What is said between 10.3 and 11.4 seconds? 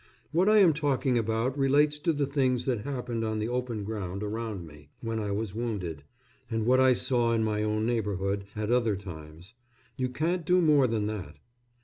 do more than that.